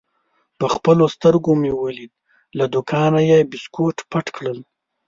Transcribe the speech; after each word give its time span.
په 0.59 0.65
خپلو 0.75 1.03
سترګو 1.15 1.51
مې 1.61 1.71
ولید: 1.75 2.11
له 2.57 2.65
دوکانه 2.73 3.19
یې 3.29 3.39
بیسکویټ 3.51 3.97
پټ 4.11 4.25
کړل. 4.35 4.59